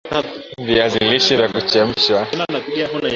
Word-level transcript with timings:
Viazi 0.57 0.99
lishe 1.03 1.35
vya 1.37 1.47
kuchemshwa 1.49 2.19